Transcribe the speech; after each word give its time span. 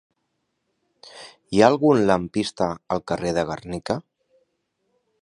Hi 1.51 1.61
ha 1.61 1.69
algun 1.73 2.01
lampista 2.13 2.71
al 2.97 3.07
carrer 3.13 3.37
de 3.39 3.47
Gernika? 3.53 4.03